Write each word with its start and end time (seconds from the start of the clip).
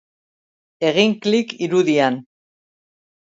Egin 0.91 1.13
klik 1.25 1.53
irudian. 1.67 2.17